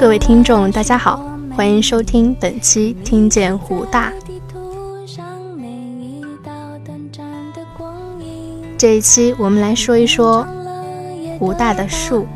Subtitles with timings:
[0.00, 1.22] 各位听众，大家好，
[1.54, 4.10] 欢迎收听本期《听见湖大》。
[8.78, 10.42] 这一期我们来说一说
[11.38, 12.26] 湖大的树。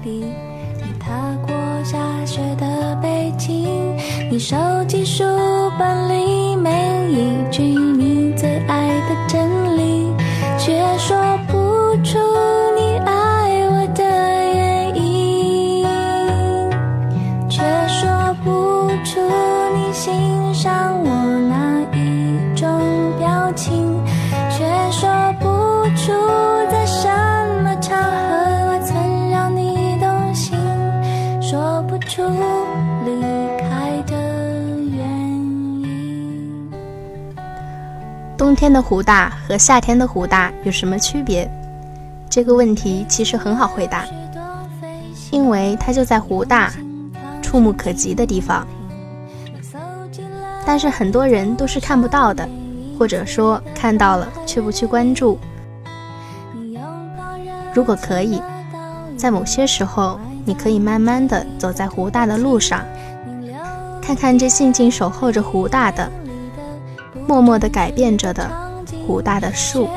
[4.30, 4.54] 你手
[4.86, 5.24] 机书
[5.78, 6.70] 本里每
[7.10, 9.00] 一句你最爱
[38.44, 41.50] 冬天的湖大和夏天的湖大有什么区别？
[42.28, 44.04] 这个问题其实很好回答，
[45.30, 46.70] 因为它就在湖大，
[47.40, 48.68] 触目可及的地方。
[50.66, 52.46] 但是很多人都是看不到的，
[52.98, 55.38] 或者说看到了却不去关注。
[57.72, 58.42] 如果可以，
[59.16, 62.84] 在某些时候，你可以慢慢的走在湖大的路上，
[64.02, 66.12] 看看这静静守候着湖大的。
[67.26, 68.50] 默默地改变着的
[69.06, 69.88] 湖大的树。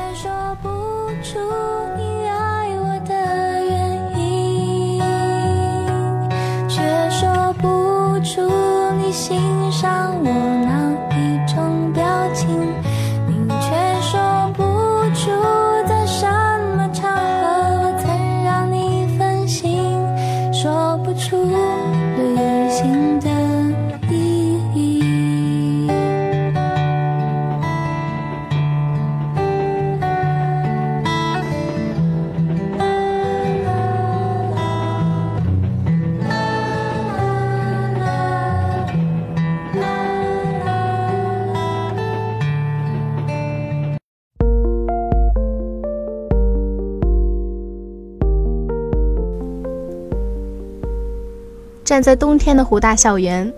[51.88, 53.50] 站在冬天的湖大校园，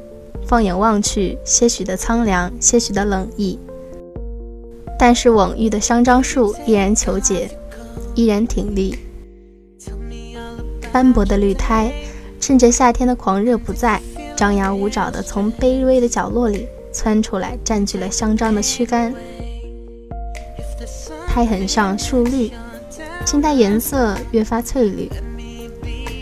[0.46, 3.58] 放眼望去，些许的苍凉，些许的冷意。
[4.96, 7.50] 但是蓊郁的香樟树依然求解，
[8.14, 8.96] 依然挺立。
[10.92, 11.92] 斑驳的绿苔，
[12.38, 14.00] 趁着夏天的狂热不在，
[14.36, 19.12] 张牙舞爪地从卑微的角落里窜出来，占据了香樟的躯干。
[21.26, 22.52] 苔痕上树绿，
[23.26, 25.10] 青苔颜色越发翠绿。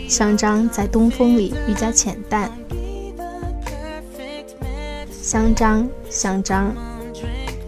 [0.09, 2.51] 香樟在东风里愈加浅淡。
[5.21, 6.73] 香樟，香樟，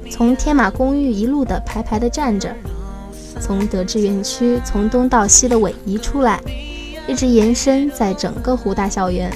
[0.10, 2.52] 从天马公寓一路的排排的站着，
[3.40, 6.42] 从德智园区从东到西的逶迤出来，
[7.08, 9.32] 一直延伸在整个湖大校园。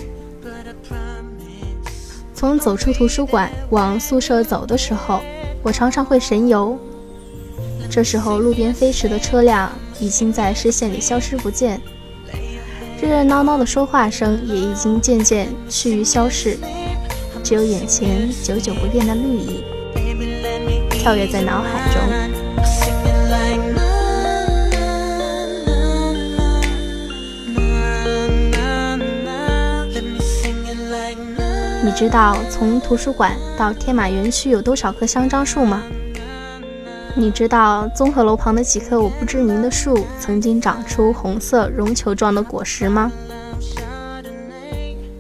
[2.34, 5.22] 从走出图书馆往宿舍走的时候，
[5.62, 6.76] 我常常会神游。
[7.88, 11.80] 这时候，路边飞驰的车辆已经在视线里消失不见。
[13.02, 16.58] 热热闹闹的说话声也已经渐渐趋于消逝，
[17.44, 19.64] 只有眼前久久不变的绿意
[20.90, 22.02] 跳跃在脑海中。
[31.84, 35.84] 你知道从图书馆到天马园区有多少棵香樟树吗？
[37.18, 43.10] 你知道综合楼旁的几棵我不知名的树曾经长出红色绒球状的果实吗？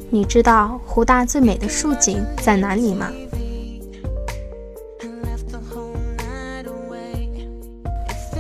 [0.09, 3.09] 你知道湖大最美的树景在哪里吗？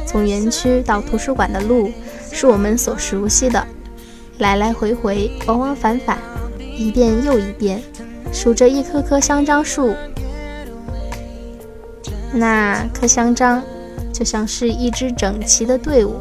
[0.05, 1.89] 从园区到图书馆的路
[2.31, 3.65] 是我们所熟悉的，
[4.39, 6.17] 来来回回，往往返返，
[6.77, 7.81] 一遍又一遍，
[8.33, 9.93] 数着一棵棵香樟树。
[12.37, 13.63] 那颗香樟
[14.11, 16.15] 就像是一支整齐的队伍，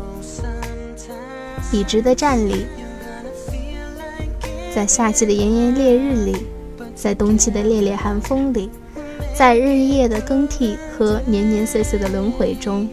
[1.72, 2.64] 笔直的站立，
[4.72, 6.46] 在夏季的炎炎烈日里，
[6.94, 8.70] 在冬季的烈烈寒风里，
[9.37, 12.88] 在日夜的更替和年年岁岁的轮回中。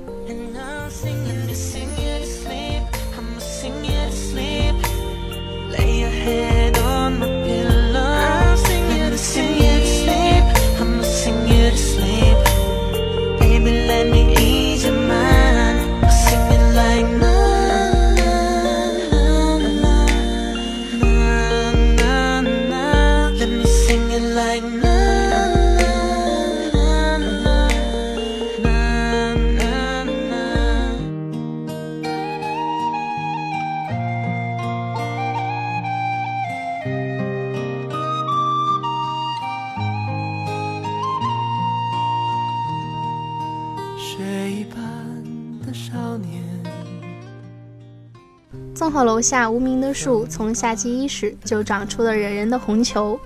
[48.91, 53.17] 综合楼下无名的树，从夏季伊始就长出了惹人的红球，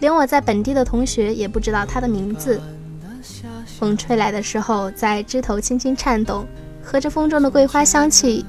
[0.00, 2.58] 连我在本地的同学也不知道它的名字。
[3.78, 6.46] 风吹来的时候，在枝头轻轻颤动，
[6.82, 8.46] 和着风中的桂花香气，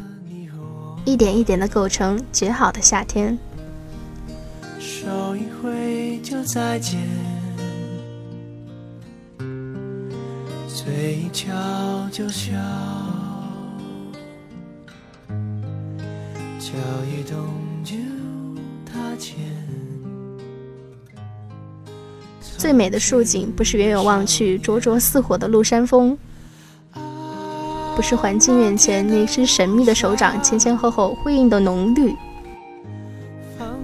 [1.03, 3.38] 一点一点的构成绝好的夏天。
[4.80, 7.01] 手一挥就再见，
[10.69, 11.51] 嘴一翘
[12.13, 12.53] 就笑。
[16.59, 16.73] 脚
[17.06, 17.38] 一动
[17.85, 17.95] 就
[18.85, 19.38] 踏前。
[22.57, 26.17] 最美的树景，不是远远望去灼灼似火的麓山峰，
[27.95, 32.13] 不是环境院前那只神秘的手掌前前后后辉映的浓绿，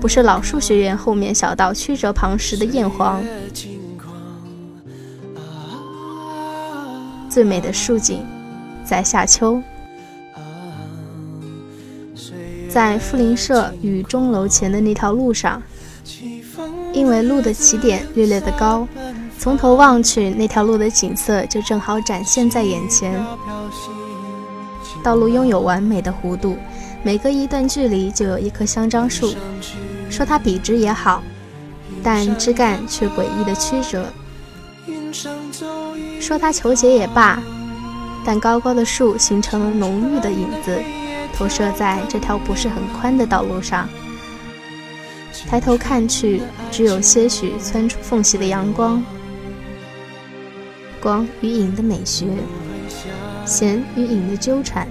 [0.01, 3.23] 不是老树学院后面小道曲折旁时的艳黄。
[7.29, 8.25] 最美的树景，
[8.83, 9.61] 在夏秋。
[12.75, 15.63] 在富林社与钟楼前的那条路上，
[16.91, 18.85] 因为路的起点略略的高，
[19.39, 23.17] 从头望去，那条路的景色就正好展现在眼前。
[25.01, 26.57] 道路拥有完美的弧度，
[27.01, 29.33] 每隔一段距离就有一棵香樟树。
[30.09, 31.23] 说它笔直也好，
[32.03, 34.03] 但枝干却诡异的曲折；
[36.19, 37.41] 说它求节也罢，
[38.25, 40.77] 但高高的树形成了浓郁的影子。
[41.35, 43.89] 投射在这条不是很宽的道路上，
[45.49, 46.41] 抬头看去，
[46.71, 49.03] 只有些许窜出缝隙的阳光，
[51.01, 52.25] 光与影的美学，
[53.45, 54.87] 弦与影的纠缠。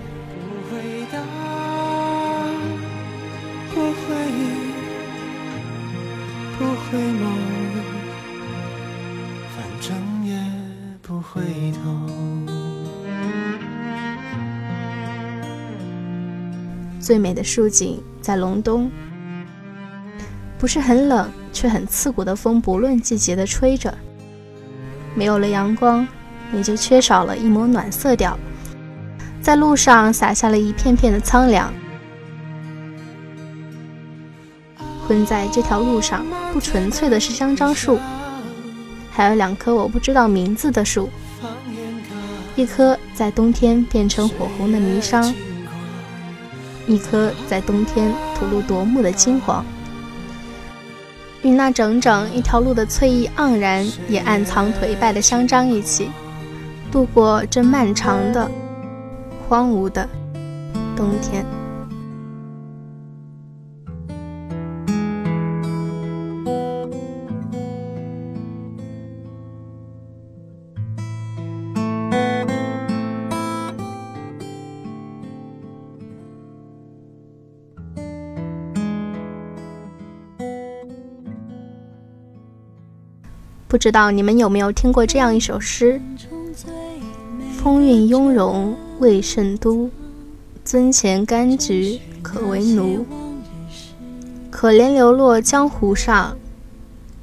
[17.05, 18.91] 最美的树景在隆冬，
[20.57, 23.95] 不是很冷，却很刺骨的风，不论季节的吹着。
[25.15, 26.09] 没有了阳光，
[26.55, 28.39] 也就缺少了一抹暖色调，
[29.43, 31.71] 在路上洒下了一片片的苍凉。
[35.07, 36.25] 混在这条路上，
[36.55, 37.99] 不纯粹的是香樟树，
[39.11, 41.11] 还有两棵我不知道名字的树，
[42.57, 45.35] 一棵在冬天变成火红的霓裳。
[46.87, 49.65] 一颗在冬天吐露夺目的金黄，
[51.43, 56.11] 与那整整一条路的翠意盎然，也暗藏颓败的香樟一起，
[56.93, 58.51] 度过这漫长的、
[59.49, 60.09] 荒芜的
[60.97, 61.45] 冬天。
[83.85, 86.01] 知道你们有没有听过这样一首诗
[87.55, 89.91] ：“风韵雍容未甚都，
[90.65, 93.05] 尊前柑橘可为奴。
[94.51, 96.35] 可怜流落江湖上，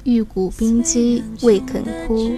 [0.04, 2.30] 玉骨冰肌未肯枯。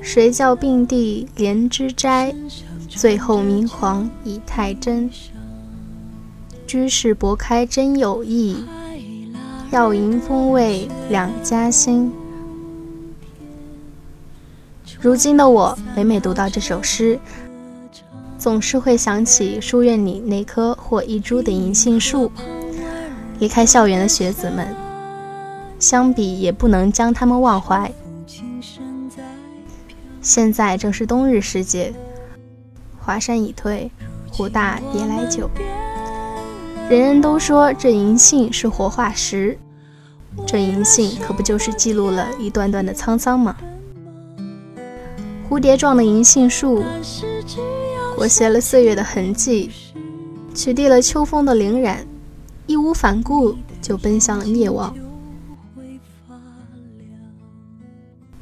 [0.00, 2.34] 谁教并蒂莲枝摘？
[2.88, 5.10] 最后明黄已太真。
[6.66, 8.64] 居士博开真有意。”
[9.70, 12.12] 要迎风味两家新。
[15.00, 17.18] 如今的我，每每读到这首诗，
[18.38, 22.30] 总是会想起书院里那棵或一株的银杏树。
[23.38, 24.74] 离开校园的学子们，
[25.78, 27.90] 相比也不能将他们忘怀。
[30.22, 31.92] 现在正是冬日时节，
[32.98, 33.90] 华山已退，
[34.30, 35.50] 湖大别来久。
[36.88, 39.58] 人人都说这银杏是活化石，
[40.46, 43.56] 这银杏可不就是记录了一段段的沧桑吗？
[45.50, 46.84] 蝴蝶状的银杏树，
[48.14, 49.72] 裹挟了岁月的痕迹，
[50.54, 52.06] 取缔了秋风的凌染，
[52.68, 54.94] 义无反顾就奔向了灭亡。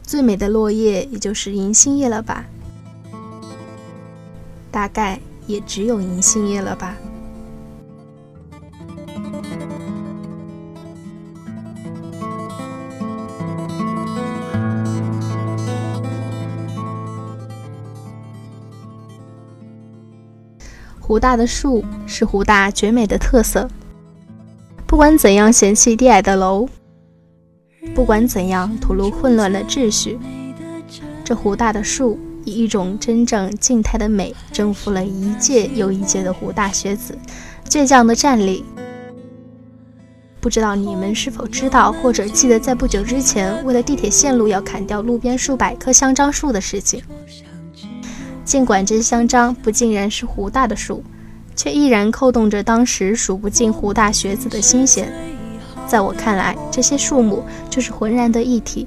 [0.03, 2.45] 最美的落叶，也就是银杏叶了吧？
[4.71, 6.95] 大概也只有银杏叶了吧。
[21.15, 23.69] 湖大的树是湖大绝美的特色。
[24.85, 26.69] 不管怎样嫌弃低矮的楼，
[27.95, 30.19] 不管怎样吐露混乱的秩序，
[31.23, 37.17] 这湖大的树以一种真正静态的美征服了一届又一届的湖大学子，
[37.69, 38.65] 倔强的站立。
[40.41, 47.01] 不知道你们是否知道或者记得，在不久之前，为了地铁线路要砍掉路边数百棵香樟树的事情。
[48.45, 51.03] 尽管这些香樟不尽然是湖大的树，
[51.57, 55.13] 却依然扣动着当时数不尽湖大学子的心弦。
[55.87, 58.87] 在我看来，这些树木就是浑然的一体。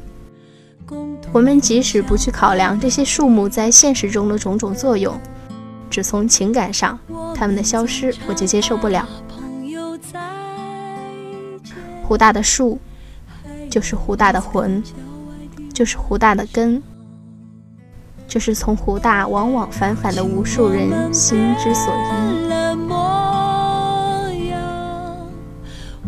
[1.34, 5.20] 我们即使不去考量这些树木在现实中的种种作用，
[5.90, 6.98] 只从情感上，
[7.36, 9.08] 它们的消失我就接受不了。
[12.04, 12.80] 湖大的树，
[13.70, 14.82] 就是湖大的魂，
[15.74, 16.82] 就是湖大的根，
[18.28, 21.98] 就是从湖大往往返返的无数人心之所依。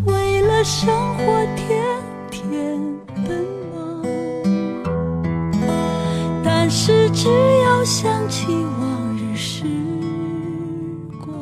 [0.05, 1.23] 为了生活，
[1.55, 1.83] 天
[2.29, 2.79] 天
[3.25, 4.03] 奔忙，
[6.43, 7.29] 但是只
[7.63, 9.63] 要想起往日时
[11.19, 11.33] 光，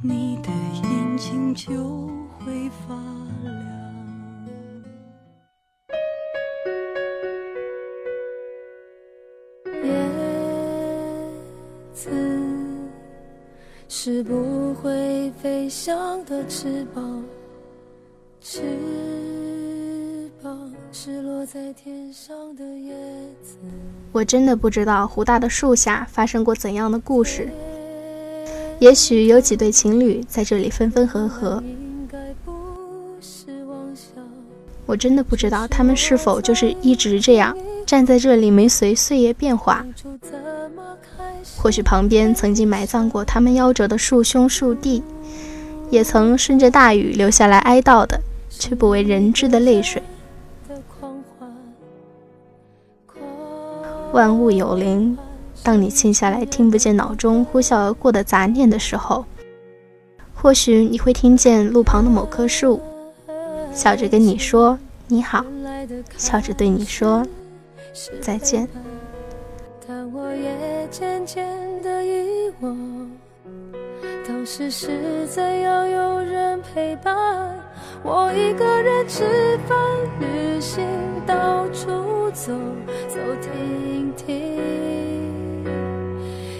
[0.00, 0.48] 你的
[0.82, 2.06] 眼睛就。
[2.44, 2.94] 会发
[15.42, 17.22] 飞翔的翅膀，
[18.40, 18.62] 翅
[20.42, 22.94] 膀是落在天上的叶
[23.42, 23.58] 子。
[24.12, 27.50] 我真的不知道湖大的树下发生过怎样的故事，
[28.78, 31.62] 也许有几对情侣在这里分分合合。
[34.86, 39.84] 我真的不知道他们是否就是一直这样站在这里，没随岁月变化。
[41.66, 45.02] 或许旁边曾经埋葬过他们夭折的树兄树弟，
[45.90, 50.00] 也曾顺着大雨流下来哀悼的，却不为人知的泪水。
[54.12, 55.18] 万物有灵，
[55.64, 59.24] 当你静下来听不见脑中呼啸而过的杂念的时候，
[60.36, 62.80] 或许你会听见路旁的某棵树。
[63.74, 65.44] 笑着跟你说你好，
[66.16, 67.26] 笑着对你说
[68.20, 68.68] 再见。
[69.88, 71.46] 但我也渐渐
[71.80, 72.76] 的遗忘，
[74.26, 77.56] 当时是怎样有人陪伴
[78.02, 79.78] 我一个人吃饭、
[80.18, 80.84] 旅行、
[81.24, 82.52] 到处走
[83.08, 85.64] 走停停，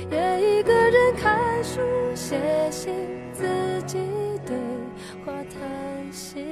[0.08, 1.80] 也一个人看书、
[2.14, 2.38] 写
[2.70, 2.94] 信，
[3.32, 3.42] 自
[3.86, 3.98] 己
[4.46, 4.56] 对
[5.24, 6.46] 话谈心。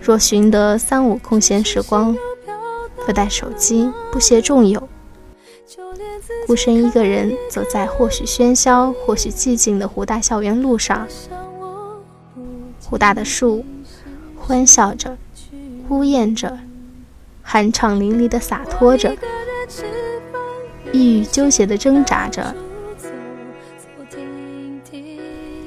[0.00, 2.16] 若寻得三五空闲时光，
[3.04, 4.88] 不带手机，不携众友，
[6.46, 11.08] 孤身一个人走在或许喧嚣、或许寂静的湖大校园路上，
[12.82, 13.64] 湖大的树
[14.36, 15.16] 欢笑着，
[15.88, 16.58] 呜咽着，
[17.46, 19.16] 酣畅淋漓地洒脱着，
[20.92, 22.54] 抑郁纠结地挣扎着，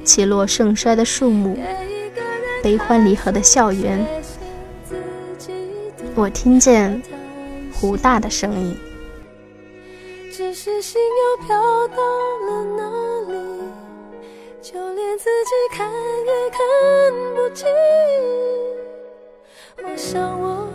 [0.04, 1.58] 起落盛衰的树木，
[2.62, 4.06] 悲欢离合的校园。
[6.13, 7.01] 我听见
[7.74, 8.77] 湖大的声音，
[10.38, 12.84] 只是心又飘到了哪
[13.32, 13.34] 里？
[14.62, 15.91] 就连自己看
[16.27, 16.60] 也看
[17.34, 17.67] 不清。
[19.84, 20.66] 我想我